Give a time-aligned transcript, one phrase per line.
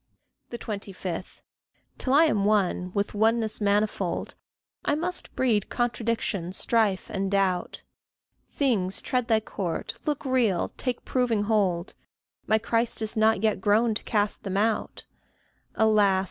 [0.49, 1.43] 25.
[1.99, 4.33] Till I am one, with oneness manifold,
[4.83, 7.83] I must breed contradiction, strife, and doubt;
[8.51, 11.93] Things tread Thy court look real take proving hold
[12.47, 15.05] My Christ is not yet grown to cast them out;
[15.75, 16.19] Alas!